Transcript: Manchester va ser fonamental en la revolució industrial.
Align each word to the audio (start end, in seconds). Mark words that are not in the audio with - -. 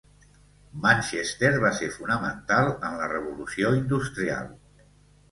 Manchester 0.85 1.51
va 1.63 1.69
ser 1.79 1.89
fonamental 1.97 2.69
en 2.87 2.95
la 3.01 3.09
revolució 3.11 3.75
industrial. 3.81 4.49